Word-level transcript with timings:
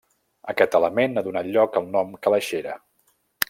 Aquest 0.53 0.77
element 0.79 1.21
ha 1.21 1.25
donat 1.29 1.51
lloc 1.57 1.79
al 1.83 1.87
nom 1.99 2.19
calaixera. 2.25 2.77